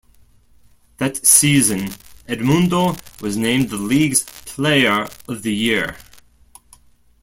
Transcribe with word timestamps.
That 0.97 1.27
season, 1.27 1.89
Edmundo 2.27 2.97
was 3.21 3.37
named 3.37 3.69
the 3.69 3.75
league's 3.77 4.23
player 4.45 5.07
of 5.27 5.43
the 5.43 5.53
year. 5.53 5.95